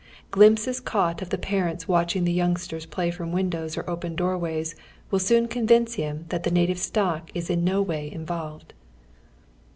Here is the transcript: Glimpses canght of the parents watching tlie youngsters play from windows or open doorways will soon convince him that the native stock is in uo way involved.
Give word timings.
Glimpses 0.31 0.81
canght 0.81 1.21
of 1.21 1.29
the 1.29 1.37
parents 1.37 1.87
watching 1.87 2.25
tlie 2.25 2.33
youngsters 2.33 2.87
play 2.87 3.11
from 3.11 3.31
windows 3.31 3.77
or 3.77 3.87
open 3.87 4.15
doorways 4.15 4.73
will 5.11 5.19
soon 5.19 5.47
convince 5.47 5.93
him 5.93 6.25
that 6.29 6.41
the 6.41 6.49
native 6.49 6.79
stock 6.79 7.29
is 7.35 7.51
in 7.51 7.63
uo 7.65 7.85
way 7.85 8.11
involved. 8.11 8.73